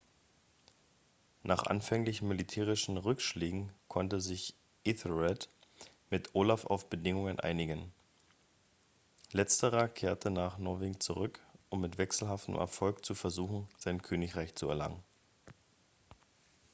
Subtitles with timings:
[1.43, 5.47] nach anfänglichen militärischen rückschlägen konnte sich æthelred
[6.09, 7.93] mit olaf auf bedingungen einigen.
[9.31, 15.03] letzterer kehrte nach norwegen zurück um mit wechselhaftem erfolg zu versuchen sein königreich zu erlangen